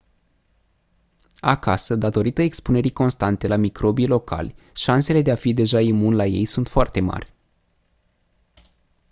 [1.39, 6.45] acasă datorită expunerii constante la microbii locali șansele de a fi deja imun la ei
[6.45, 7.33] sunt foarte mari